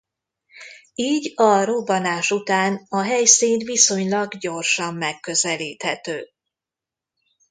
Így 0.95 1.33
a 1.35 1.63
robbanás 1.63 2.31
után 2.31 2.85
a 2.89 3.01
helyszín 3.01 3.57
viszonylag 3.65 4.37
gyorsan 4.37 4.93
megközelíthető. 4.95 6.29